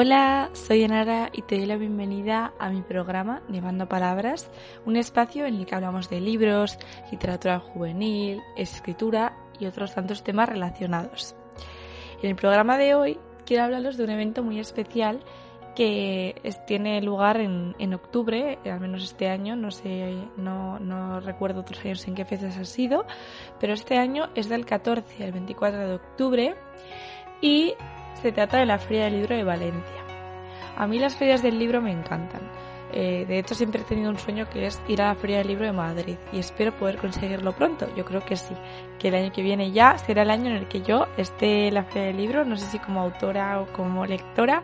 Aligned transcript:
Hola, 0.00 0.50
soy 0.52 0.84
Enara 0.84 1.28
y 1.32 1.42
te 1.42 1.56
doy 1.56 1.66
la 1.66 1.76
bienvenida 1.76 2.52
a 2.60 2.70
mi 2.70 2.82
programa 2.82 3.42
Llevando 3.50 3.88
Palabras, 3.88 4.48
un 4.86 4.94
espacio 4.94 5.44
en 5.44 5.56
el 5.56 5.66
que 5.66 5.74
hablamos 5.74 6.08
de 6.08 6.20
libros, 6.20 6.78
literatura 7.10 7.58
juvenil, 7.58 8.40
escritura 8.56 9.36
y 9.58 9.66
otros 9.66 9.96
tantos 9.96 10.22
temas 10.22 10.48
relacionados. 10.48 11.34
En 12.22 12.30
el 12.30 12.36
programa 12.36 12.78
de 12.78 12.94
hoy 12.94 13.18
quiero 13.44 13.64
hablaros 13.64 13.96
de 13.96 14.04
un 14.04 14.10
evento 14.10 14.44
muy 14.44 14.60
especial 14.60 15.18
que 15.74 16.40
tiene 16.68 17.02
lugar 17.02 17.40
en, 17.40 17.92
octubre, 17.92 18.56
al 18.66 18.78
menos 18.78 19.02
este 19.02 19.28
año, 19.28 19.56
no 19.56 19.72
sé, 19.72 20.14
no, 20.36 20.78
no, 20.78 21.18
recuerdo 21.18 21.62
otros 21.62 21.84
años 21.84 22.06
en 22.06 22.14
qué 22.14 22.24
fechas 22.24 22.56
ha 22.56 22.64
sido, 22.64 23.04
pero 23.58 23.74
este 23.74 23.98
año 23.98 24.28
es 24.36 24.48
del 24.48 24.64
14 24.64 25.24
al 25.24 25.32
24 25.32 25.88
de 25.88 25.94
octubre 25.96 26.54
y 27.40 27.74
se 28.22 28.32
trata 28.32 28.58
de 28.58 28.66
la 28.66 28.78
Feria 28.78 29.04
del 29.04 29.14
Libro 29.14 29.36
de 29.36 29.44
Valencia. 29.44 30.04
A 30.76 30.86
mí 30.86 30.98
las 30.98 31.16
ferias 31.16 31.42
del 31.42 31.58
libro 31.58 31.80
me 31.80 31.90
encantan. 31.90 32.42
Eh, 32.92 33.26
de 33.26 33.38
hecho, 33.38 33.54
siempre 33.54 33.82
he 33.82 33.84
tenido 33.84 34.10
un 34.10 34.18
sueño 34.18 34.48
que 34.48 34.66
es 34.66 34.80
ir 34.88 35.02
a 35.02 35.08
la 35.08 35.14
Feria 35.14 35.38
del 35.38 35.48
Libro 35.48 35.66
de 35.66 35.72
Madrid 35.72 36.16
y 36.32 36.38
espero 36.38 36.72
poder 36.76 36.96
conseguirlo 36.98 37.52
pronto. 37.52 37.86
Yo 37.96 38.04
creo 38.04 38.24
que 38.24 38.36
sí, 38.36 38.54
que 38.98 39.08
el 39.08 39.14
año 39.14 39.32
que 39.32 39.42
viene 39.42 39.72
ya 39.72 39.98
será 39.98 40.22
el 40.22 40.30
año 40.30 40.46
en 40.50 40.56
el 40.56 40.68
que 40.68 40.80
yo 40.82 41.06
esté 41.16 41.68
en 41.68 41.74
la 41.74 41.84
Feria 41.84 42.08
del 42.08 42.16
Libro, 42.16 42.44
no 42.44 42.56
sé 42.56 42.66
si 42.66 42.78
como 42.78 43.00
autora 43.00 43.60
o 43.60 43.66
como 43.72 44.06
lectora 44.06 44.62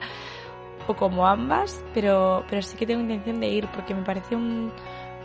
o 0.86 0.94
como 0.94 1.26
ambas, 1.26 1.84
pero, 1.92 2.44
pero 2.48 2.62
sí 2.62 2.76
que 2.76 2.86
tengo 2.86 3.02
intención 3.02 3.40
de 3.40 3.48
ir 3.48 3.68
porque 3.68 3.94
me 3.94 4.02
parece 4.02 4.36
un, 4.36 4.72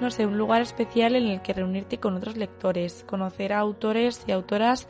no 0.01 0.11
sé, 0.11 0.25
un 0.25 0.37
lugar 0.37 0.61
especial 0.61 1.15
en 1.15 1.27
el 1.27 1.41
que 1.41 1.53
reunirte 1.53 1.99
con 1.99 2.15
otros 2.15 2.37
lectores, 2.37 3.03
conocer 3.07 3.53
a 3.53 3.59
autores 3.59 4.23
y 4.27 4.31
autoras 4.31 4.87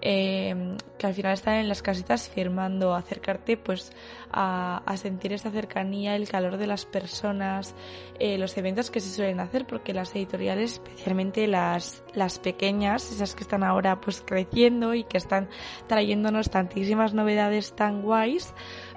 eh, 0.00 0.76
que 0.98 1.06
al 1.06 1.14
final 1.14 1.32
están 1.32 1.54
en 1.54 1.68
las 1.68 1.80
casitas 1.80 2.28
firmando, 2.28 2.94
acercarte 2.94 3.56
pues 3.56 3.92
a, 4.32 4.82
sentir 4.96 5.32
esta 5.32 5.50
cercanía, 5.50 6.16
el 6.16 6.28
calor 6.28 6.56
de 6.56 6.66
las 6.66 6.86
personas, 6.86 7.74
eh, 8.18 8.38
los 8.38 8.56
eventos 8.56 8.90
que 8.90 9.00
se 9.00 9.10
suelen 9.10 9.40
hacer, 9.40 9.66
porque 9.66 9.94
las 9.94 10.14
editoriales, 10.14 10.74
especialmente 10.74 11.46
las, 11.46 12.02
las 12.14 12.38
pequeñas, 12.38 13.10
esas 13.12 13.34
que 13.34 13.42
están 13.42 13.62
ahora 13.62 14.00
pues 14.00 14.22
creciendo 14.26 14.94
y 14.94 15.04
que 15.04 15.18
están 15.18 15.48
trayéndonos 15.86 16.50
tantísimas 16.50 17.14
novedades 17.14 17.74
tan 17.74 18.02
guays, 18.02 18.54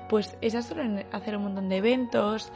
pues 0.10 0.38
esas 0.42 0.68
suelen 0.68 1.06
hacer 1.12 1.38
un 1.38 1.44
montón 1.44 1.70
de 1.70 1.78
eventos, 1.78 2.52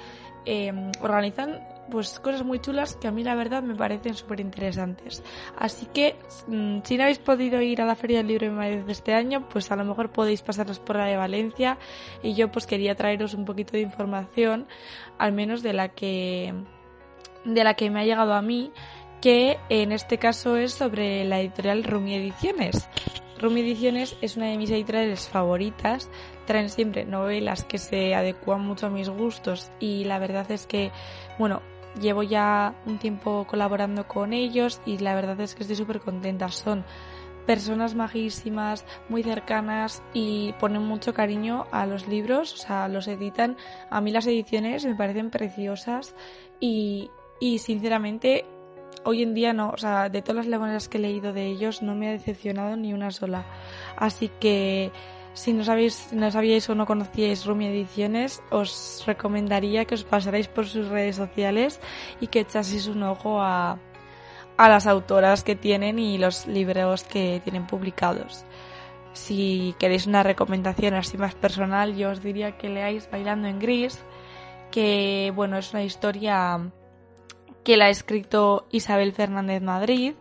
eh, 0.46 0.72
organizan 1.02 1.60
pues 1.90 2.20
cosas 2.20 2.44
muy 2.44 2.60
chulas 2.60 2.96
que 2.96 3.08
a 3.08 3.12
mí 3.12 3.24
la 3.24 3.36
verdad 3.36 3.64
me 3.64 3.76
parecen 3.76 4.14
súper 4.14 4.40
interesantes. 4.40 5.24
Así 5.58 5.86
que 5.88 6.16
mm, 6.48 6.80
si 6.84 6.98
no 6.98 7.04
habéis 7.04 7.20
podido 7.20 7.62
ir 7.62 7.82
a 7.82 7.86
la 7.86 7.96
Feria 7.96 8.18
del 8.18 8.28
Libro 8.28 8.48
de 8.48 8.54
Madrid 8.54 8.80
de 8.80 8.92
este 8.92 9.14
año, 9.14 9.48
pues 9.50 9.72
a 9.72 9.76
lo 9.76 9.86
mejor 9.86 10.12
podéis 10.12 10.42
pasaros 10.42 10.80
por 10.80 10.96
la 10.96 11.06
de 11.06 11.18
Valencia 11.18 11.78
y 12.24 12.34
yo 12.34 12.52
pues 12.52 12.66
quería 12.66 12.96
traeros 12.96 13.34
un 13.34 13.46
poquito 13.46 13.74
de 13.74 13.82
información, 13.82 14.68
al 15.18 15.32
menos 15.32 15.64
de 15.64 15.74
la 15.74 15.90
que 15.90 16.54
de 17.46 17.64
la 17.64 17.74
que 17.74 17.90
me 17.90 18.02
ha 18.02 18.06
llegado 18.06 18.34
a 18.34 18.42
mí, 18.42 18.72
que 19.22 19.58
en 19.70 19.92
este 19.92 20.18
caso 20.18 20.58
es 20.58 20.74
sobre 20.74 21.24
la 21.26 21.40
editorial 21.40 21.84
Rumi 21.84 22.16
Ediciones. 22.16 22.88
Rumi 23.40 23.62
Ediciones 23.62 24.18
es 24.22 24.36
una 24.36 24.48
de 24.48 24.58
mis 24.58 24.70
editoriales 24.70 25.30
favoritas, 25.30 26.10
traen 26.46 26.70
siempre 26.70 27.06
novelas 27.06 27.64
que 27.64 27.78
se 27.78 28.14
adecuan 28.14 28.62
mucho 28.62 28.88
a 28.88 28.90
mis 28.90 29.10
gustos 29.10 29.72
y 29.80 30.04
la 30.04 30.20
verdad 30.20 30.50
es 30.52 30.68
que, 30.68 30.92
bueno, 31.38 31.62
llevo 32.00 32.24
ya 32.24 32.76
un 32.86 33.00
tiempo 33.00 33.46
colaborando 33.48 34.08
con 34.08 34.34
ellos 34.34 34.82
y 34.86 34.98
la 34.98 35.16
verdad 35.16 35.40
es 35.42 35.56
que 35.56 35.64
estoy 35.64 35.76
súper 35.76 36.00
contenta. 36.00 36.50
Son 36.50 36.84
personas 37.46 37.96
majísimas, 37.96 38.86
muy 39.10 39.24
cercanas 39.24 40.04
y 40.14 40.54
ponen 40.60 40.84
mucho 40.84 41.14
cariño 41.14 41.66
a 41.72 41.86
los 41.86 42.08
libros, 42.08 42.54
o 42.54 42.58
sea, 42.58 42.88
los 42.88 43.08
editan. 43.08 43.58
A 43.90 44.02
mí 44.02 44.12
las 44.12 44.28
ediciones 44.28 44.86
me 44.86 44.96
parecen 44.96 45.32
preciosas 45.32 46.16
y, 46.60 47.10
y 47.40 47.60
sinceramente 47.60 48.46
hoy 49.04 49.24
en 49.24 49.34
día 49.34 49.54
no, 49.54 49.70
o 49.72 49.78
sea, 49.78 50.10
de 50.10 50.22
todas 50.22 50.46
las 50.46 50.60
novelas 50.60 50.90
que 50.90 50.98
he 50.98 51.02
leído 51.02 51.34
de 51.34 51.48
ellos 51.48 51.82
no 51.82 51.96
me 51.96 52.10
ha 52.10 52.12
decepcionado 52.12 52.76
ni 52.76 52.94
una 52.94 53.12
sola. 53.12 53.46
Así 53.96 54.30
que 54.40 54.92
si 55.40 55.54
no, 55.54 55.64
sabéis, 55.64 56.12
no 56.12 56.28
sabíais 56.36 56.68
o 56.68 56.76
no 56.76 56.84
conocíais 56.84 57.48
Rumi 57.48 57.72
Ediciones, 57.72 58.44
os 58.52 59.00
recomendaría 59.08 59.88
que 59.88 59.96
os 59.96 60.04
pasarais 60.04 60.52
por 60.52 60.68
sus 60.68 60.92
redes 60.92 61.16
sociales 61.16 61.80
y 62.20 62.28
que 62.28 62.44
echaseis 62.44 62.92
un 62.92 63.04
ojo 63.08 63.40
a, 63.40 63.80
a 64.58 64.66
las 64.68 64.86
autoras 64.86 65.46
que 65.48 65.56
tienen 65.56 65.98
y 65.98 66.18
los 66.18 66.44
libros 66.46 67.06
que 67.08 67.40
tienen 67.42 67.68
publicados. 67.68 68.44
Si 69.14 69.76
queréis 69.80 70.08
una 70.08 70.24
recomendación 70.24 70.94
así 70.94 71.18
más 71.18 71.36
personal, 71.36 71.96
yo 71.96 72.12
os 72.12 72.22
diría 72.22 72.58
que 72.58 72.68
leáis 72.68 73.10
Bailando 73.10 73.48
en 73.48 73.60
Gris, 73.60 73.98
que 74.72 75.32
bueno, 75.34 75.58
es 75.58 75.72
una 75.72 75.86
historia 75.86 76.70
que 77.64 77.78
la 77.78 77.86
ha 77.86 77.90
escrito 77.90 78.68
Isabel 78.72 79.14
Fernández 79.14 79.62
Madrid 79.62 80.16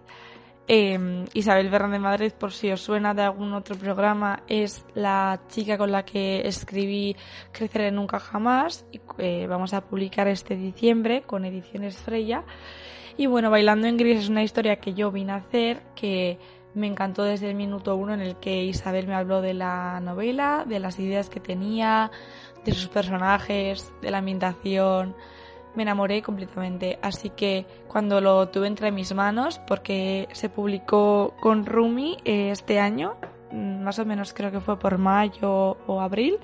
eh, 0.68 1.24
Isabel 1.32 1.70
de 1.70 1.98
Madrid, 1.98 2.32
por 2.38 2.52
si 2.52 2.70
os 2.70 2.82
suena 2.82 3.14
de 3.14 3.22
algún 3.22 3.54
otro 3.54 3.74
programa, 3.76 4.42
es 4.48 4.84
la 4.94 5.40
chica 5.48 5.78
con 5.78 5.90
la 5.90 6.04
que 6.04 6.46
escribí 6.46 7.16
Creceré 7.52 7.90
Nunca 7.90 8.20
Jamás 8.20 8.84
y 8.92 9.00
eh, 9.16 9.46
vamos 9.48 9.72
a 9.72 9.80
publicar 9.80 10.28
este 10.28 10.56
diciembre 10.56 11.22
con 11.22 11.46
Ediciones 11.46 11.96
Freya. 11.96 12.44
Y 13.16 13.26
bueno, 13.26 13.50
Bailando 13.50 13.86
en 13.86 13.96
Gris 13.96 14.20
es 14.20 14.28
una 14.28 14.42
historia 14.42 14.76
que 14.76 14.92
yo 14.92 15.10
vine 15.10 15.32
a 15.32 15.36
hacer, 15.36 15.82
que 15.96 16.38
me 16.74 16.86
encantó 16.86 17.24
desde 17.24 17.48
el 17.48 17.56
minuto 17.56 17.96
uno 17.96 18.12
en 18.12 18.20
el 18.20 18.36
que 18.36 18.64
Isabel 18.64 19.08
me 19.08 19.14
habló 19.14 19.40
de 19.40 19.54
la 19.54 19.98
novela, 20.00 20.64
de 20.68 20.80
las 20.80 20.98
ideas 20.98 21.30
que 21.30 21.40
tenía, 21.40 22.10
de 22.64 22.72
sus 22.74 22.88
personajes, 22.88 23.90
de 24.02 24.10
la 24.10 24.18
ambientación 24.18 25.16
me 25.78 25.84
enamoré 25.84 26.22
completamente. 26.22 26.98
Así 27.02 27.30
que 27.30 27.64
cuando 27.86 28.20
lo 28.20 28.48
tuve 28.48 28.66
entre 28.66 28.90
mis 28.90 29.14
manos, 29.14 29.60
porque 29.60 30.28
se 30.32 30.48
publicó 30.48 31.34
con 31.40 31.64
Rumi 31.64 32.18
eh, 32.24 32.50
este 32.50 32.80
año, 32.80 33.14
mm, 33.52 33.84
más 33.84 34.00
o 34.00 34.04
menos 34.04 34.34
creo 34.34 34.50
que 34.50 34.60
fue 34.60 34.76
por 34.76 34.98
mayo 34.98 35.78
o 35.86 36.00
abril, 36.00 36.38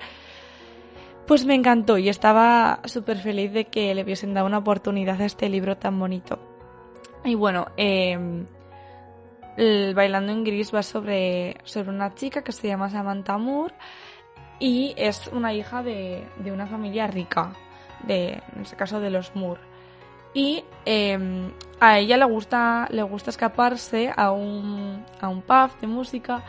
pues 1.27 1.45
me 1.45 1.53
encantó 1.53 1.97
y 1.97 2.07
estaba 2.07 2.79
súper 2.85 3.17
feliz 3.17 3.51
de 3.51 3.65
que 3.65 3.93
le 3.93 4.03
hubiesen 4.03 4.33
dado 4.33 4.47
una 4.47 4.59
oportunidad 4.59 5.21
a 5.21 5.25
este 5.25 5.49
libro 5.49 5.75
tan 5.75 5.99
bonito. 5.99 6.39
Y 7.25 7.35
bueno, 7.35 7.67
em, 7.75 8.45
el 9.57 9.93
Bailando 9.95 10.31
en 10.31 10.45
Gris 10.45 10.73
va 10.73 10.81
sobre, 10.81 11.57
sobre 11.65 11.89
una 11.89 12.15
chica 12.15 12.41
que 12.41 12.53
se 12.53 12.69
llama 12.69 12.89
Samantha 12.89 13.37
Moore 13.37 13.73
y 14.59 14.93
es 14.95 15.27
una 15.27 15.53
hija 15.53 15.83
de, 15.83 16.23
de 16.37 16.51
una 16.53 16.67
familia 16.67 17.07
rica 17.07 17.51
de, 18.07 18.41
en 18.55 18.61
este 18.61 18.75
caso 18.75 18.99
de 18.99 19.09
los 19.09 19.35
Moore. 19.35 19.61
Y 20.33 20.65
em, 20.85 21.51
a 21.79 21.99
ella 21.99 22.17
le 22.17 22.25
gusta, 22.25 22.87
le 22.91 23.03
gusta 23.03 23.29
escaparse 23.29 24.11
a 24.15 24.31
un, 24.31 25.05
a 25.21 25.29
un 25.29 25.41
pub 25.41 25.79
de 25.79 25.87
música 25.87 26.43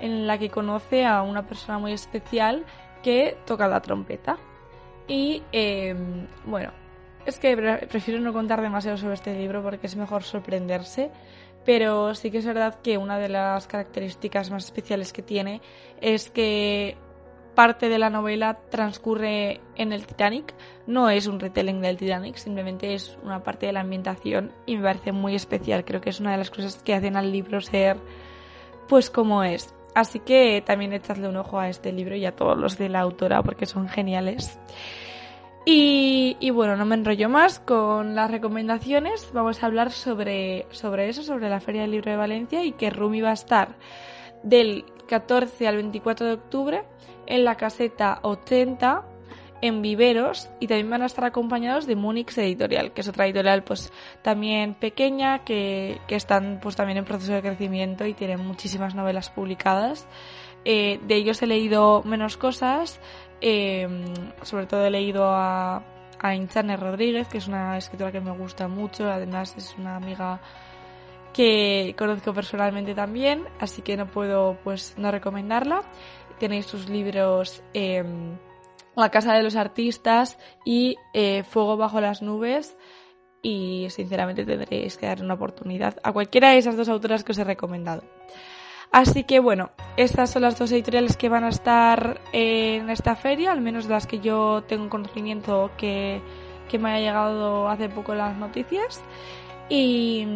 en 0.00 0.26
la 0.26 0.38
que 0.38 0.48
conoce 0.48 1.04
a 1.04 1.22
una 1.22 1.46
persona 1.46 1.78
muy 1.78 1.92
especial 1.92 2.64
que 3.02 3.36
toca 3.44 3.66
la 3.66 3.80
trompeta. 3.80 4.38
Y 5.08 5.42
em, 5.50 6.26
bueno, 6.44 6.72
es 7.26 7.38
que 7.38 7.56
prefiero 7.88 8.20
no 8.20 8.32
contar 8.32 8.62
demasiado 8.62 8.96
sobre 8.96 9.14
este 9.14 9.34
libro 9.34 9.62
porque 9.62 9.86
es 9.86 9.96
mejor 9.96 10.22
sorprenderse, 10.22 11.10
pero 11.64 12.14
sí 12.14 12.30
que 12.30 12.38
es 12.38 12.46
verdad 12.46 12.80
que 12.80 12.98
una 12.98 13.18
de 13.18 13.28
las 13.28 13.66
características 13.66 14.50
más 14.50 14.64
especiales 14.64 15.12
que 15.12 15.22
tiene 15.22 15.60
es 16.00 16.30
que 16.30 16.96
parte 17.54 17.88
de 17.88 17.98
la 17.98 18.10
novela 18.10 18.58
transcurre 18.70 19.60
en 19.76 19.92
el 19.92 20.06
Titanic. 20.06 20.54
No 20.86 21.10
es 21.10 21.26
un 21.26 21.40
retelling 21.40 21.80
del 21.80 21.96
Titanic, 21.96 22.36
simplemente 22.36 22.94
es 22.94 23.16
una 23.22 23.42
parte 23.42 23.66
de 23.66 23.72
la 23.72 23.80
ambientación 23.80 24.52
y 24.66 24.76
me 24.76 24.84
parece 24.84 25.12
muy 25.12 25.34
especial. 25.34 25.84
Creo 25.84 26.00
que 26.00 26.10
es 26.10 26.20
una 26.20 26.32
de 26.32 26.38
las 26.38 26.50
cosas 26.50 26.82
que 26.82 26.94
hacen 26.94 27.16
al 27.16 27.32
libro 27.32 27.60
ser 27.60 27.96
pues 28.88 29.10
como 29.10 29.44
es. 29.44 29.74
Así 29.94 30.20
que 30.20 30.62
también 30.64 30.92
echadle 30.92 31.28
un 31.28 31.36
ojo 31.36 31.58
a 31.58 31.68
este 31.68 31.92
libro 31.92 32.16
y 32.16 32.24
a 32.24 32.34
todos 32.34 32.56
los 32.56 32.78
de 32.78 32.88
la 32.88 33.00
autora 33.00 33.42
porque 33.42 33.66
son 33.66 33.88
geniales. 33.88 34.58
Y, 35.64 36.50
bueno, 36.50 36.76
no 36.76 36.84
me 36.84 36.96
enrollo 36.96 37.28
más 37.28 37.60
con 37.60 38.16
las 38.16 38.30
recomendaciones. 38.30 39.30
Vamos 39.32 39.62
a 39.62 39.66
hablar 39.66 39.92
sobre, 39.92 40.66
sobre 40.70 41.08
eso, 41.08 41.22
sobre 41.22 41.48
la 41.48 41.60
Feria 41.60 41.82
del 41.82 41.92
Libro 41.92 42.10
de 42.10 42.16
Valencia 42.16 42.64
y 42.64 42.72
que 42.72 42.90
Rumi 42.90 43.20
va 43.20 43.30
a 43.30 43.34
estar 43.34 43.76
del 44.42 44.84
14 45.06 45.68
al 45.68 45.76
24 45.76 46.26
de 46.26 46.32
octubre 46.32 46.84
en 47.32 47.44
la 47.44 47.56
caseta 47.56 48.18
80 48.22 49.04
en 49.62 49.80
Viveros 49.80 50.50
y 50.60 50.66
también 50.66 50.90
van 50.90 51.00
a 51.00 51.06
estar 51.06 51.24
acompañados 51.24 51.86
de 51.86 51.96
Munich 51.96 52.36
Editorial, 52.36 52.92
que 52.92 53.00
es 53.00 53.08
otra 53.08 53.24
editorial 53.24 53.64
pues 53.64 53.90
también 54.20 54.74
pequeña 54.74 55.42
que, 55.42 55.98
que 56.06 56.16
están 56.16 56.60
pues 56.60 56.76
también 56.76 56.98
en 56.98 57.06
proceso 57.06 57.32
de 57.32 57.40
crecimiento 57.40 58.04
y 58.04 58.12
tienen 58.12 58.46
muchísimas 58.46 58.94
novelas 58.94 59.30
publicadas. 59.30 60.06
Eh, 60.66 61.00
de 61.06 61.14
ellos 61.14 61.40
he 61.40 61.46
leído 61.46 62.02
menos 62.04 62.36
cosas, 62.36 63.00
eh, 63.40 63.88
sobre 64.42 64.66
todo 64.66 64.84
he 64.84 64.90
leído 64.90 65.24
a, 65.24 65.82
a 66.18 66.34
Inchane 66.34 66.76
Rodríguez, 66.76 67.28
que 67.28 67.38
es 67.38 67.48
una 67.48 67.78
escritora 67.78 68.12
que 68.12 68.20
me 68.20 68.32
gusta 68.32 68.68
mucho, 68.68 69.10
además 69.10 69.54
es 69.56 69.74
una 69.78 69.96
amiga 69.96 70.38
que 71.32 71.94
conozco 71.96 72.34
personalmente 72.34 72.94
también, 72.94 73.44
así 73.58 73.82
que 73.82 73.96
no 73.96 74.06
puedo 74.06 74.58
pues 74.62 74.94
no 74.98 75.10
recomendarla. 75.10 75.82
Tenéis 76.38 76.66
sus 76.66 76.88
libros 76.88 77.62
em, 77.74 78.36
La 78.96 79.10
Casa 79.10 79.34
de 79.34 79.42
los 79.42 79.56
Artistas 79.56 80.38
y 80.64 80.96
eh, 81.12 81.42
Fuego 81.44 81.76
bajo 81.76 82.00
las 82.00 82.22
nubes. 82.22 82.76
Y 83.42 83.88
sinceramente 83.90 84.44
tendréis 84.44 84.96
que 84.96 85.06
dar 85.06 85.22
una 85.22 85.34
oportunidad 85.34 85.96
a 86.02 86.12
cualquiera 86.12 86.50
de 86.50 86.58
esas 86.58 86.76
dos 86.76 86.88
autoras 86.88 87.24
que 87.24 87.32
os 87.32 87.38
he 87.38 87.44
recomendado. 87.44 88.04
Así 88.92 89.24
que 89.24 89.40
bueno, 89.40 89.70
estas 89.96 90.30
son 90.30 90.42
las 90.42 90.58
dos 90.58 90.70
editoriales 90.70 91.16
que 91.16 91.30
van 91.30 91.44
a 91.44 91.48
estar 91.48 92.20
en 92.32 92.90
esta 92.90 93.16
feria, 93.16 93.50
al 93.50 93.62
menos 93.62 93.86
las 93.86 94.06
que 94.06 94.20
yo 94.20 94.64
tengo 94.68 94.90
conocimiento 94.90 95.70
que, 95.78 96.20
que 96.68 96.78
me 96.78 96.90
ha 96.90 97.00
llegado 97.00 97.68
hace 97.68 97.88
poco 97.88 98.14
las 98.14 98.36
noticias. 98.36 99.02
Y, 99.70 100.26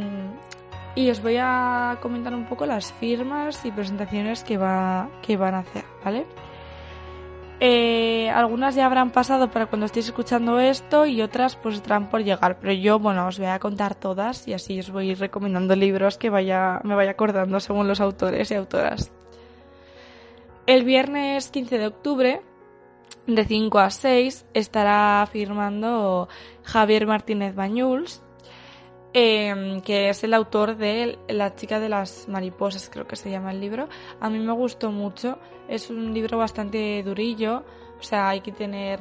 y 0.97 1.11
os 1.11 1.23
voy 1.23 1.37
a 1.39 1.99
comentar 2.01 2.35
un 2.35 2.47
poco 2.47 2.67
las 2.67 2.93
firmas 2.95 3.65
y 3.65 3.71
presentaciones 3.71 4.43
que, 4.43 4.57
va, 4.57 5.11
que 5.23 5.37
van 5.37 5.55
a 5.55 5.59
hacer, 5.59 5.85
¿vale? 6.03 6.27
Eh, 7.61 8.29
algunas 8.31 8.75
ya 8.75 8.87
habrán 8.87 9.11
pasado 9.11 9.51
para 9.51 9.67
cuando 9.67 9.87
estéis 9.87 10.07
escuchando 10.07 10.59
esto 10.59 11.07
y 11.07 11.23
otras 11.23 11.57
pues 11.57 11.77
estarán 11.77 12.09
por 12.09 12.25
llegar. 12.25 12.59
Pero 12.59 12.73
yo, 12.73 12.99
bueno, 12.99 13.27
os 13.27 13.39
voy 13.39 13.49
a 13.49 13.59
contar 13.59 13.95
todas 13.95 14.49
y 14.49 14.55
así 14.55 14.79
os 14.79 14.91
voy 14.91 15.15
recomendando 15.15 15.77
libros 15.77 16.17
que 16.19 16.31
vaya, 16.31 16.81
me 16.83 16.95
vaya 16.95 17.13
acordando 17.13 17.61
según 17.61 17.89
los 17.89 18.01
autores 18.01 18.51
y 18.51 18.55
autoras. 18.55 19.13
El 20.67 20.85
viernes 20.85 21.51
15 21.51 21.79
de 21.79 21.87
octubre, 21.87 22.43
de 23.27 23.45
5 23.45 23.79
a 23.79 23.91
6, 23.91 24.47
estará 24.55 25.27
firmando 25.31 26.29
Javier 26.65 27.07
Martínez 27.07 27.55
Bañuls, 27.55 28.23
eh, 29.19 29.81
que 29.83 30.11
es 30.11 30.23
el 30.25 30.35
autor 30.35 30.77
de 30.77 31.19
La 31.29 31.55
chica 31.55 31.81
de 31.81 31.89
las 31.89 32.29
mariposas, 32.29 32.91
creo 32.91 33.07
que 33.07 33.17
se 33.17 33.31
llama 33.31 33.51
el 33.51 33.63
libro. 33.63 33.89
A 34.21 34.29
mí 34.29 34.39
me 34.39 34.53
gustó 34.53 34.93
mucho, 34.93 35.39
es 35.69 35.89
un 35.89 36.13
libro 36.13 36.37
bastante 36.37 37.03
durillo, 37.03 37.65
o 37.99 38.03
sea, 38.03 38.29
hay 38.29 38.43
que 38.43 38.53
tener 38.53 39.01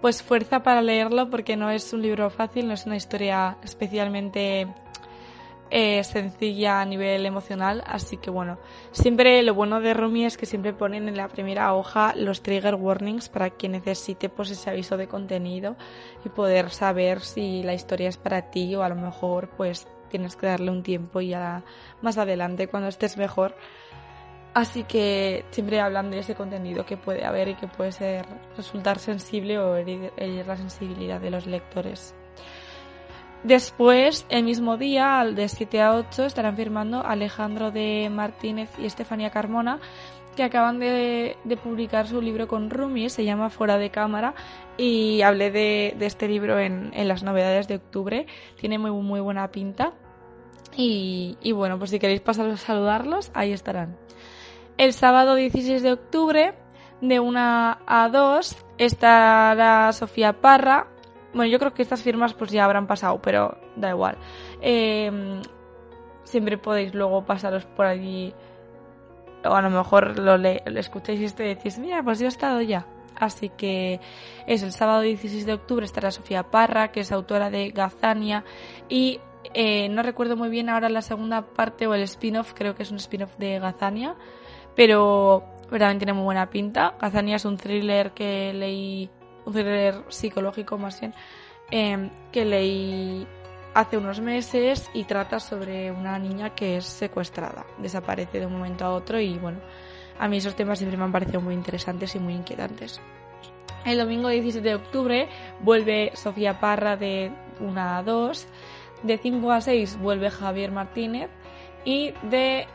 pues 0.00 0.22
fuerza 0.22 0.62
para 0.62 0.82
leerlo 0.82 1.28
porque 1.30 1.56
no 1.56 1.68
es 1.68 1.92
un 1.92 2.00
libro 2.00 2.30
fácil, 2.30 2.68
no 2.68 2.74
es 2.74 2.86
una 2.86 2.94
historia 2.94 3.58
especialmente 3.64 4.68
eh, 5.70 6.02
sencilla 6.02 6.80
a 6.80 6.84
nivel 6.84 7.24
emocional, 7.26 7.84
así 7.86 8.16
que 8.16 8.28
bueno, 8.30 8.58
siempre 8.90 9.42
lo 9.42 9.54
bueno 9.54 9.80
de 9.80 9.94
Rumi 9.94 10.24
es 10.24 10.36
que 10.36 10.46
siempre 10.46 10.72
ponen 10.72 11.08
en 11.08 11.16
la 11.16 11.28
primera 11.28 11.74
hoja 11.74 12.12
los 12.16 12.42
trigger 12.42 12.74
warnings 12.74 13.28
para 13.28 13.50
quien 13.50 13.72
necesite 13.72 14.28
pues 14.28 14.50
ese 14.50 14.70
aviso 14.70 14.96
de 14.96 15.06
contenido 15.06 15.76
y 16.24 16.28
poder 16.28 16.70
saber 16.70 17.20
si 17.20 17.62
la 17.62 17.74
historia 17.74 18.08
es 18.08 18.16
para 18.16 18.50
ti 18.50 18.74
o 18.74 18.82
a 18.82 18.88
lo 18.88 18.96
mejor 18.96 19.48
pues 19.56 19.86
tienes 20.08 20.34
que 20.34 20.46
darle 20.46 20.70
un 20.70 20.82
tiempo 20.82 21.20
y 21.20 21.28
ya 21.28 21.62
más 22.02 22.18
adelante 22.18 22.66
cuando 22.66 22.88
estés 22.88 23.16
mejor. 23.16 23.54
Así 24.52 24.82
que 24.82 25.44
siempre 25.50 25.80
hablan 25.80 26.10
de 26.10 26.18
ese 26.18 26.34
contenido 26.34 26.84
que 26.84 26.96
puede 26.96 27.24
haber 27.24 27.48
y 27.48 27.54
que 27.54 27.68
puede 27.68 27.92
ser 27.92 28.26
resultar 28.56 28.98
sensible 28.98 29.58
o 29.60 29.76
herir 29.76 30.10
la 30.46 30.56
sensibilidad 30.56 31.20
de 31.20 31.30
los 31.30 31.46
lectores. 31.46 32.16
Después, 33.42 34.26
el 34.28 34.44
mismo 34.44 34.76
día, 34.76 35.24
de 35.24 35.48
7 35.48 35.80
a 35.80 35.94
8, 35.94 36.26
estarán 36.26 36.56
firmando 36.56 37.04
Alejandro 37.04 37.70
de 37.70 38.10
Martínez 38.10 38.70
y 38.78 38.84
Estefanía 38.84 39.30
Carmona, 39.30 39.80
que 40.36 40.42
acaban 40.42 40.78
de, 40.78 41.36
publicar 41.62 42.06
su 42.06 42.20
libro 42.20 42.46
con 42.46 42.68
Rumi, 42.68 43.08
se 43.08 43.24
llama 43.24 43.48
Fuera 43.48 43.78
de 43.78 43.90
Cámara, 43.90 44.34
y 44.76 45.22
hablé 45.22 45.50
de, 45.50 45.96
este 46.00 46.28
libro 46.28 46.58
en, 46.58 46.92
las 47.08 47.22
novedades 47.22 47.66
de 47.66 47.76
octubre. 47.76 48.26
Tiene 48.58 48.78
muy, 48.78 48.90
muy 48.90 49.20
buena 49.20 49.50
pinta. 49.50 49.94
Y, 50.76 51.38
y 51.40 51.52
bueno, 51.52 51.78
pues 51.78 51.90
si 51.90 51.98
queréis 51.98 52.20
pasar 52.20 52.48
a 52.48 52.56
saludarlos, 52.58 53.30
ahí 53.34 53.52
estarán. 53.52 53.96
El 54.76 54.92
sábado 54.92 55.34
16 55.34 55.82
de 55.82 55.92
octubre, 55.92 56.54
de 57.00 57.20
1 57.20 57.38
a 57.40 58.08
2, 58.12 58.56
estará 58.78 59.92
Sofía 59.92 60.40
Parra, 60.40 60.88
bueno, 61.32 61.50
yo 61.50 61.58
creo 61.58 61.72
que 61.72 61.82
estas 61.82 62.02
firmas 62.02 62.34
pues 62.34 62.50
ya 62.50 62.64
habrán 62.64 62.86
pasado, 62.86 63.20
pero 63.22 63.56
da 63.76 63.90
igual. 63.90 64.18
Em, 64.60 65.40
siempre 66.24 66.58
podéis 66.58 66.94
luego 66.94 67.24
pasaros 67.24 67.64
por 67.64 67.86
allí. 67.86 68.34
O 69.44 69.54
a 69.54 69.62
lo 69.62 69.70
mejor 69.70 70.18
lo, 70.18 70.36
le, 70.36 70.62
escucháis 70.76 71.20
y 71.20 71.24
esto 71.24 71.42
y 71.42 71.54
decís, 71.54 71.78
mira, 71.78 72.02
pues 72.02 72.18
yo 72.18 72.26
he 72.26 72.28
estado 72.28 72.60
ya. 72.60 72.86
Así 73.16 73.50
que 73.50 74.00
es 74.46 74.62
el 74.62 74.72
sábado 74.72 75.02
16 75.02 75.46
de 75.46 75.52
octubre 75.54 75.84
estará 75.84 76.10
Sofía 76.10 76.42
Parra, 76.42 76.90
que 76.90 77.00
es 77.00 77.12
autora 77.12 77.50
de 77.50 77.70
Gazania. 77.70 78.44
Y 78.88 79.20
eh, 79.54 79.88
no 79.88 80.02
recuerdo 80.02 80.36
muy 80.36 80.48
bien 80.48 80.68
ahora 80.68 80.88
la 80.88 81.02
segunda 81.02 81.42
parte 81.42 81.86
o 81.86 81.94
el 81.94 82.02
spin-off, 82.02 82.52
creo 82.54 82.74
que 82.74 82.82
es 82.82 82.90
un 82.90 82.96
spin-off 82.96 83.36
de 83.38 83.58
Gazania. 83.58 84.16
Pero 84.74 85.44
realmente 85.70 86.04
tiene 86.04 86.14
muy 86.14 86.24
buena 86.24 86.50
pinta. 86.50 86.94
Gazania 87.00 87.36
es 87.36 87.44
un 87.44 87.56
thriller 87.56 88.12
que 88.12 88.52
leí 88.52 89.10
un 89.50 89.52
thriller 89.52 90.04
psicológico 90.08 90.78
más 90.78 91.00
bien, 91.00 91.12
em, 91.70 92.10
que 92.32 92.44
leí 92.44 93.26
hace 93.74 93.96
unos 93.96 94.20
meses 94.20 94.90
y 94.94 95.04
trata 95.04 95.38
sobre 95.38 95.90
una 95.92 96.18
niña 96.18 96.54
que 96.54 96.76
es 96.76 96.84
secuestrada, 96.84 97.66
desaparece 97.78 98.40
de 98.40 98.46
un 98.46 98.52
momento 98.52 98.84
a 98.84 98.90
otro 98.90 99.20
y 99.20 99.38
bueno, 99.38 99.60
a 100.18 100.28
mí 100.28 100.38
esos 100.38 100.54
temas 100.54 100.78
siempre 100.78 100.96
me 100.96 101.04
han 101.04 101.12
parecido 101.12 101.40
muy 101.40 101.54
interesantes 101.54 102.14
y 102.14 102.18
muy 102.18 102.34
inquietantes. 102.34 103.00
El 103.84 103.98
domingo 103.98 104.28
17 104.28 104.68
de 104.68 104.74
octubre 104.74 105.28
vuelve 105.60 106.10
Sofía 106.14 106.60
Parra 106.60 106.96
de 106.96 107.32
1 107.60 107.80
a 107.80 108.02
2, 108.02 108.46
de 109.02 109.18
5 109.18 109.52
a 109.52 109.60
6 109.60 109.98
vuelve 109.98 110.30
Javier 110.30 110.72
Martínez 110.72 111.30
y 111.84 112.12
de, 112.24 112.66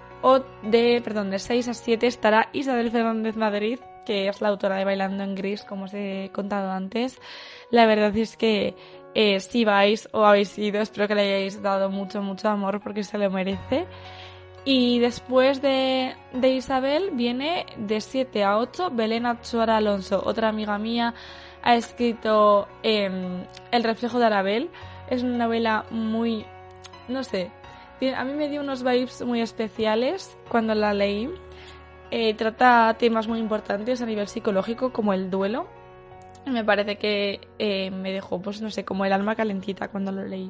de, 0.64 1.02
perdón, 1.04 1.30
de 1.30 1.40
6 1.40 1.68
a 1.68 1.74
7 1.74 2.08
estará 2.08 2.50
Isabel 2.54 2.90
Fernández 2.90 3.36
Madrid 3.36 3.80
que 4.06 4.28
es 4.28 4.42
la 4.42 4.50
autora 4.50 4.78
de 4.78 4.86
Bailando 4.86 5.24
en 5.24 5.36
Gris, 5.36 5.64
como 5.64 5.86
os 5.86 5.94
he 5.94 6.30
contado 6.34 6.72
antes. 6.72 7.20
La 7.72 7.86
verdad 7.86 8.16
es 8.16 8.38
que 8.38 8.76
eh, 9.14 9.40
si 9.40 9.66
vais 9.66 10.10
o 10.12 10.26
habéis 10.26 10.58
ido, 10.58 10.82
espero 10.82 11.08
que 11.08 11.16
le 11.16 11.22
hayáis 11.22 11.62
dado 11.62 11.90
mucho, 11.90 12.22
mucho 12.22 12.50
amor 12.50 12.82
porque 12.82 13.04
se 13.04 13.18
lo 13.18 13.30
merece. 13.30 13.86
Y 14.66 15.00
después 15.00 15.62
de, 15.62 16.16
Isabel 16.42 17.12
viene 17.14 17.66
de 17.78 18.02
7 18.02 18.44
a 18.44 18.58
8 18.58 18.90
Belén 18.92 19.26
Achuara 19.26 19.78
Alonso, 19.78 20.24
otra 20.26 20.50
amiga 20.50 20.78
mía, 20.80 21.14
ha 21.62 21.76
escrito 21.76 22.68
em, 22.82 23.44
El 23.72 23.84
reflejo 23.84 24.20
de 24.20 24.26
Arabel. 24.26 24.70
Es 25.10 25.22
una 25.22 25.46
novela 25.46 25.86
muy, 25.92 26.46
no 27.08 27.24
sé, 27.24 27.52
a 28.16 28.24
mí 28.24 28.34
me 28.34 28.50
dio 28.50 28.62
unos 28.62 28.84
vibes 28.84 29.22
muy 29.22 29.42
especiales 29.42 30.38
cuando 30.50 30.76
la 30.76 30.94
leí 30.94 31.30
eh, 32.18 32.34
trata 32.34 32.96
temas 32.98 33.28
muy 33.28 33.40
importantes 33.40 34.02
a 34.02 34.06
nivel 34.06 34.30
psicológico 34.30 34.94
como 34.94 35.12
el 35.12 35.30
duelo. 35.30 35.68
Me 36.46 36.64
parece 36.64 36.96
que 36.98 37.42
eh, 37.60 37.92
me 37.92 38.14
dejó, 38.14 38.42
pues 38.42 38.62
no 38.62 38.70
sé, 38.70 38.86
como 38.86 39.04
el 39.04 39.12
alma 39.12 39.36
calentita 39.36 39.90
cuando 39.90 40.14
lo 40.14 40.24
leí. 40.24 40.50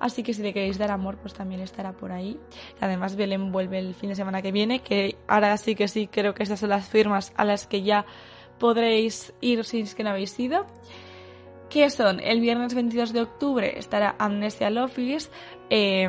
Así 0.00 0.22
que 0.22 0.32
si 0.32 0.42
le 0.42 0.54
queréis 0.54 0.78
dar 0.78 0.90
amor, 0.90 1.18
pues 1.18 1.34
también 1.34 1.60
estará 1.60 1.92
por 1.92 2.10
ahí. 2.10 2.40
además 2.80 3.16
Belén 3.16 3.52
vuelve 3.52 3.80
el 3.80 3.94
fin 3.94 4.08
de 4.08 4.16
semana 4.16 4.40
que 4.40 4.50
viene, 4.50 4.78
que 4.78 5.16
ahora 5.28 5.54
sí 5.58 5.74
que 5.74 5.88
sí, 5.88 6.06
creo 6.06 6.32
que 6.32 6.42
estas 6.42 6.60
son 6.60 6.70
las 6.70 6.88
firmas 6.88 7.34
a 7.36 7.44
las 7.44 7.66
que 7.66 7.82
ya 7.82 8.06
podréis 8.58 9.34
ir 9.42 9.62
si 9.64 9.80
es 9.80 9.94
que 9.94 10.04
no 10.04 10.08
habéis 10.08 10.40
ido. 10.40 10.64
¿Qué 11.68 11.90
son? 11.90 12.18
El 12.18 12.40
viernes 12.40 12.72
22 12.72 13.12
de 13.12 13.20
octubre 13.20 13.78
estará 13.78 14.14
Amnesia 14.18 14.70
Office. 14.82 15.28
Eh, 15.68 16.08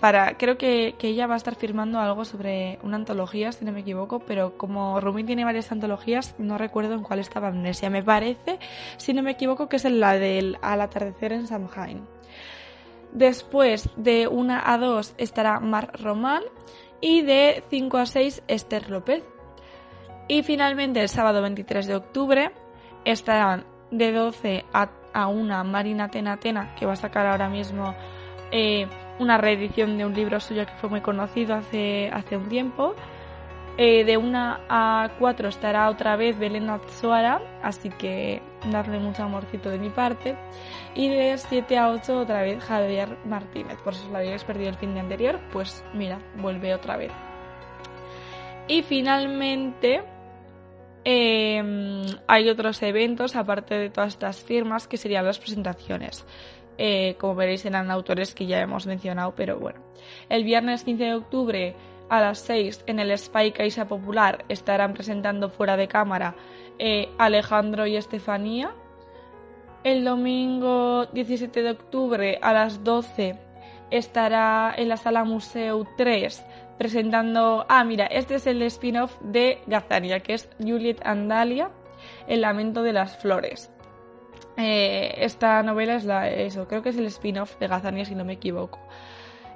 para 0.00 0.36
creo 0.36 0.56
que, 0.56 0.94
ella 1.00 1.26
va 1.26 1.34
a 1.34 1.36
estar 1.36 1.56
firmando 1.56 1.98
algo 1.98 2.24
sobre 2.24 2.78
una 2.82 2.96
antología, 2.96 3.50
si 3.52 3.64
no 3.64 3.72
me 3.72 3.80
equivoco, 3.80 4.20
pero 4.20 4.56
como 4.56 5.00
Rumi 5.00 5.24
tiene 5.24 5.44
varias 5.44 5.72
antologías, 5.72 6.34
no 6.38 6.56
recuerdo 6.56 6.94
en 6.94 7.02
cuál 7.02 7.18
estaba 7.18 7.48
Amnesia. 7.48 7.90
Me 7.90 8.02
parece, 8.02 8.58
si 8.96 9.12
no 9.12 9.22
me 9.22 9.32
equivoco, 9.32 9.68
que 9.68 9.76
es 9.76 9.84
la 9.84 10.18
del 10.18 10.58
Al 10.62 10.80
atardecer 10.80 11.32
en 11.32 11.46
Samhain. 11.46 12.06
Después 13.12 13.88
de 13.96 14.28
1 14.28 14.60
a 14.64 14.78
2 14.78 15.14
estará 15.18 15.58
Mar 15.60 15.90
Román 16.00 16.42
y 17.00 17.22
de 17.22 17.64
5 17.70 17.98
a 17.98 18.06
6 18.06 18.42
Esther 18.46 18.90
López. 18.90 19.24
Y 20.28 20.42
finalmente 20.42 21.00
el 21.00 21.08
sábado 21.08 21.40
23 21.42 21.86
de 21.86 21.96
octubre 21.96 22.52
estarán 23.04 23.64
de 23.90 24.12
12 24.12 24.64
a, 24.72 24.90
a 25.14 25.26
1 25.26 25.64
Marina 25.64 26.08
Tenatena, 26.10 26.74
que 26.74 26.86
va 26.86 26.92
a 26.92 26.96
sacar 26.96 27.26
ahora 27.26 27.48
mismo 27.48 27.94
eh, 28.52 28.86
una 29.18 29.38
reedición 29.38 29.98
de 29.98 30.04
un 30.04 30.14
libro 30.14 30.40
suyo 30.40 30.66
que 30.66 30.72
fue 30.74 30.90
muy 30.90 31.00
conocido 31.00 31.54
hace, 31.54 32.10
hace 32.12 32.36
un 32.36 32.48
tiempo. 32.48 32.94
Eh, 33.80 34.04
de 34.04 34.16
1 34.16 34.58
a 34.68 35.08
4 35.20 35.48
estará 35.48 35.88
otra 35.88 36.16
vez 36.16 36.36
Belén 36.36 36.68
Azuara, 36.68 37.40
así 37.62 37.90
que 37.90 38.42
darle 38.72 38.98
mucho 38.98 39.22
amorcito 39.22 39.70
de 39.70 39.78
mi 39.78 39.88
parte. 39.90 40.36
Y 40.96 41.08
de 41.08 41.38
7 41.38 41.78
a 41.78 41.90
8 41.90 42.18
otra 42.18 42.42
vez 42.42 42.62
Javier 42.64 43.16
Martínez. 43.24 43.78
Por 43.84 43.94
si 43.94 44.04
os 44.04 44.10
lo 44.10 44.18
habíais 44.18 44.42
perdido 44.42 44.70
el 44.70 44.76
fin 44.76 44.94
de 44.94 45.00
anterior, 45.00 45.38
pues 45.52 45.84
mira, 45.94 46.18
vuelve 46.36 46.74
otra 46.74 46.96
vez. 46.96 47.12
Y 48.66 48.82
finalmente 48.82 50.02
em, 51.04 52.04
hay 52.26 52.48
otros 52.48 52.82
eventos, 52.82 53.36
aparte 53.36 53.76
de 53.76 53.90
todas 53.90 54.14
estas 54.14 54.42
firmas, 54.42 54.88
que 54.88 54.96
serían 54.96 55.24
las 55.24 55.38
presentaciones. 55.38 56.26
Eh, 56.78 57.16
como 57.18 57.34
veréis 57.34 57.64
eran 57.64 57.90
autores 57.90 58.34
que 58.34 58.46
ya 58.46 58.60
hemos 58.60 58.86
mencionado, 58.86 59.34
pero 59.34 59.58
bueno. 59.58 59.80
El 60.28 60.44
viernes 60.44 60.84
15 60.84 61.04
de 61.04 61.14
octubre 61.14 61.74
a 62.08 62.20
las 62.20 62.38
6 62.38 62.84
en 62.86 63.00
el 63.00 63.16
Spy 63.18 63.52
Caixa 63.52 63.86
Popular 63.86 64.44
estarán 64.48 64.94
presentando 64.94 65.50
fuera 65.50 65.76
de 65.76 65.88
cámara 65.88 66.34
eh, 66.78 67.08
Alejandro 67.18 67.86
y 67.86 67.96
Estefanía. 67.96 68.72
El 69.84 70.04
domingo 70.04 71.06
17 71.06 71.62
de 71.62 71.70
octubre 71.70 72.38
a 72.40 72.52
las 72.52 72.84
12 72.84 73.36
estará 73.90 74.74
en 74.76 74.88
la 74.88 74.96
sala 74.96 75.24
Museo 75.24 75.86
3 75.96 76.44
presentando... 76.78 77.66
Ah, 77.68 77.84
mira, 77.84 78.06
este 78.06 78.36
es 78.36 78.46
el 78.46 78.62
spin-off 78.62 79.18
de 79.20 79.60
Gazania, 79.66 80.20
que 80.20 80.34
es 80.34 80.48
Juliet 80.58 81.00
Andalia, 81.04 81.70
El 82.28 82.42
lamento 82.42 82.82
de 82.82 82.92
las 82.92 83.18
flores. 83.18 83.70
Eh, 84.58 85.14
esta 85.18 85.62
novela 85.62 85.94
es 85.94 86.04
la... 86.04 86.28
eso, 86.28 86.66
creo 86.66 86.82
que 86.82 86.88
es 86.88 86.98
el 86.98 87.06
spin-off 87.06 87.56
de 87.58 87.68
Gazania, 87.68 88.04
si 88.04 88.16
no 88.16 88.24
me 88.24 88.34
equivoco. 88.34 88.80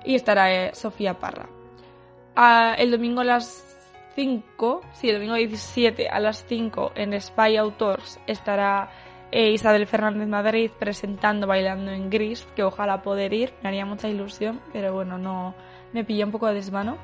Y 0.04 0.14
estará 0.14 0.52
eh, 0.52 0.70
Sofía 0.74 1.18
Parra. 1.18 1.48
El 2.78 2.92
domingo 2.92 3.20
a 3.20 3.24
las 3.24 3.72
5, 4.14 4.80
sí, 4.92 5.08
el 5.08 5.16
domingo 5.16 5.34
17 5.34 6.08
a 6.08 6.20
las 6.20 6.44
5 6.46 6.92
en 6.94 7.20
Spy 7.20 7.56
Outdoors 7.56 8.20
estará 8.26 8.90
eh, 9.32 9.50
Isabel 9.50 9.86
Fernández 9.86 10.28
Madrid 10.28 10.70
presentando 10.78 11.46
Bailando 11.46 11.90
en 11.90 12.08
Gris, 12.08 12.46
que 12.54 12.62
ojalá 12.62 13.02
poder 13.02 13.32
ir, 13.34 13.52
me 13.62 13.70
haría 13.70 13.84
mucha 13.84 14.08
ilusión, 14.08 14.60
pero 14.72 14.94
bueno, 14.94 15.18
no 15.18 15.54
me 15.92 16.04
pilla 16.04 16.24
un 16.24 16.32
poco 16.32 16.46
de 16.46 16.54
desmano. 16.54 16.96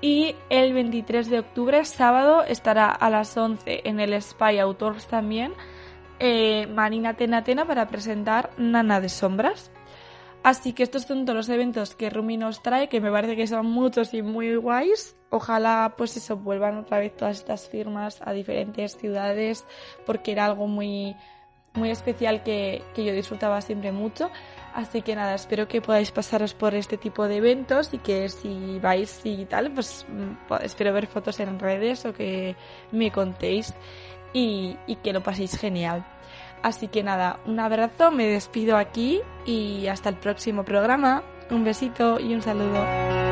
Y 0.00 0.34
el 0.50 0.72
23 0.72 1.28
de 1.28 1.40
octubre, 1.40 1.84
sábado, 1.84 2.44
estará 2.44 2.90
a 2.90 3.10
las 3.10 3.36
11 3.36 3.82
en 3.84 4.00
el 4.00 4.20
Spy 4.20 4.58
Outdoors 4.58 5.06
también 5.06 5.52
eh, 6.18 6.66
Marina 6.66 7.14
Tenatena 7.14 7.66
para 7.66 7.88
presentar 7.88 8.50
Nana 8.56 9.00
de 9.00 9.08
Sombras. 9.08 9.70
Así 10.42 10.72
que 10.72 10.84
estos 10.84 11.02
son 11.02 11.24
todos 11.24 11.36
los 11.36 11.48
eventos 11.48 11.96
que 11.96 12.08
Rumi 12.08 12.36
nos 12.36 12.62
trae, 12.62 12.88
que 12.88 13.00
me 13.00 13.10
parece 13.10 13.34
que 13.34 13.48
son 13.48 13.66
muchos 13.66 14.14
y 14.14 14.22
muy 14.22 14.54
guays. 14.54 15.16
Ojalá 15.30 15.94
pues 15.96 16.16
eso 16.16 16.36
vuelvan 16.36 16.78
otra 16.78 17.00
vez 17.00 17.16
todas 17.16 17.38
estas 17.38 17.68
firmas 17.68 18.20
a 18.24 18.32
diferentes 18.32 18.96
ciudades, 18.96 19.64
porque 20.06 20.32
era 20.32 20.44
algo 20.44 20.68
muy 20.68 21.16
muy 21.76 21.90
especial 21.90 22.42
que, 22.42 22.82
yo 22.96 23.12
disfrutaba 23.12 23.60
siempre 23.60 23.92
mucho. 23.92 24.30
Así 24.74 25.00
que 25.02 25.14
nada, 25.14 25.34
espero 25.34 25.68
que 25.68 25.80
podáis 25.80 26.10
pasaros 26.10 26.52
por 26.52 26.74
este 26.74 26.98
tipo 26.98 27.28
de 27.28 27.36
eventos 27.36 27.94
y 27.94 27.98
que 27.98 28.28
si 28.28 28.78
vais 28.78 29.20
y 29.24 29.46
tal, 29.46 29.70
pues 29.72 30.04
mm, 30.08 30.54
espero 30.62 30.92
ver 30.92 31.06
fotos 31.06 31.40
en 31.40 31.58
redes 31.58 32.04
o 32.04 32.12
que 32.12 32.56
me 32.92 33.10
contéis 33.10 33.74
y, 34.32 34.76
que 35.02 35.12
lo 35.12 35.22
paséis 35.22 35.58
genial. 35.58 36.04
Así 36.62 36.88
que 36.88 37.02
nada, 37.02 37.38
un 37.46 37.60
abrazo, 37.60 38.10
me 38.10 38.26
despido 38.26 38.76
aquí 38.76 39.20
y 39.44 39.86
hasta 39.86 40.08
el 40.08 40.16
próximo 40.16 40.64
programa. 40.64 41.22
Un 41.50 41.64
besito 41.64 42.18
y 42.18 42.34
un 42.34 42.42
saludo. 42.42 43.25